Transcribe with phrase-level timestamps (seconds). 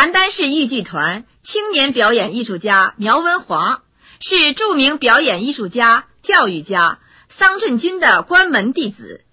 [0.00, 3.82] 邯郸市豫剧团青年表演艺术家苗文华
[4.18, 9.26] 是著名表演艺术家、教育家桑振军的关门弟子，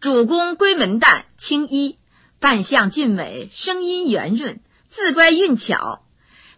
[0.00, 1.98] 主攻闺门旦、青衣，
[2.40, 6.00] 扮相俊美，声音圆润，字乖韵巧，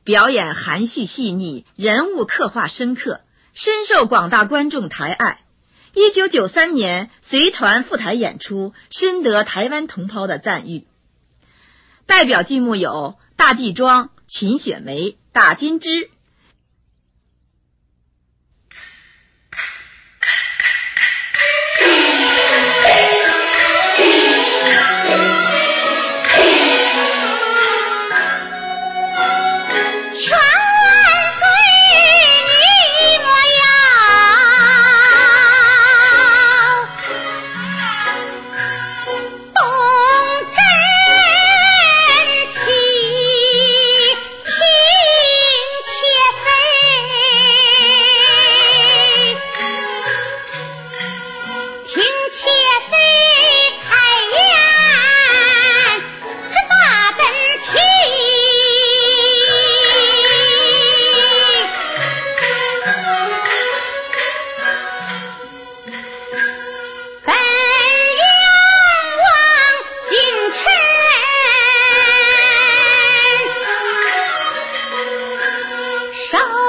[0.05, 3.23] 表演含蓄细腻，人物刻画深刻，
[3.55, 5.41] 深受广大观众抬爱。
[5.97, 10.87] 一九九三年随团赴台演出，深得台湾同胞的赞誉。
[12.05, 15.01] 代表剧目有《大季庄》《秦雪梅》
[15.33, 15.89] 《打金枝》
[76.33, 76.62] 《chao.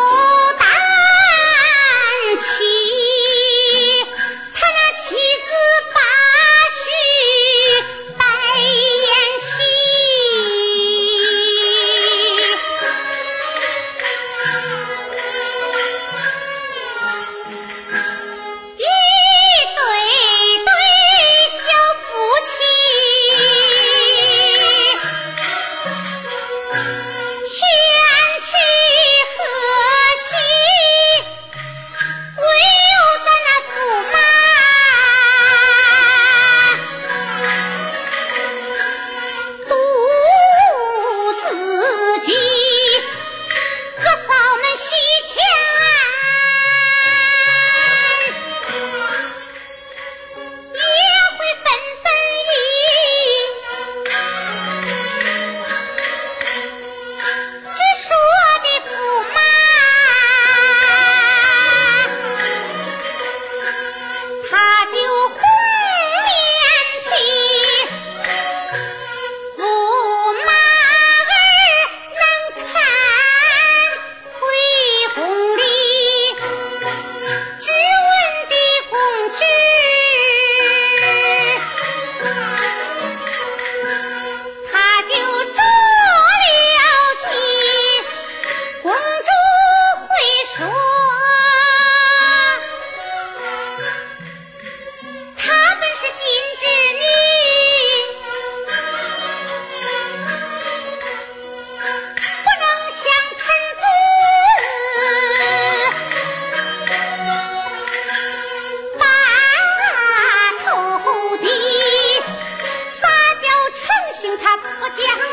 [114.66, 115.33] 我讲。